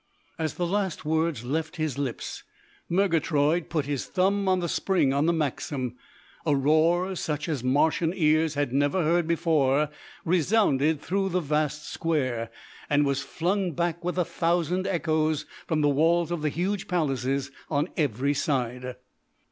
As 0.39 0.55
the 0.55 0.65
last 0.65 1.05
word 1.05 1.43
left 1.43 1.75
his 1.75 1.99
lips 1.99 2.43
Murgatroyd 2.89 3.69
put 3.69 3.85
his 3.85 4.07
thumb 4.07 4.47
on 4.49 4.59
the 4.59 4.67
spring 4.67 5.13
on 5.13 5.27
the 5.27 5.31
Maxim. 5.31 5.95
A 6.43 6.55
roar 6.55 7.15
such 7.15 7.47
as 7.47 7.63
Martian 7.63 8.11
ears 8.15 8.55
had 8.55 8.73
never 8.73 9.03
heard 9.03 9.27
before 9.27 9.89
resounded 10.25 10.99
through 11.01 11.29
the 11.29 11.39
vast 11.39 11.87
square, 11.87 12.49
and 12.89 13.05
was 13.05 13.21
flung 13.21 13.73
back 13.73 14.03
with 14.03 14.17
a 14.17 14.25
thousand 14.25 14.87
echoes 14.87 15.45
from 15.67 15.81
the 15.81 15.87
walls 15.89 16.31
of 16.31 16.41
the 16.41 16.49
huge 16.49 16.87
palaces 16.87 17.51
on 17.69 17.87
every 17.95 18.33
side. 18.33 18.95